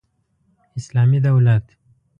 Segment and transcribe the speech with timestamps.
[0.77, 1.77] اسلامي دولت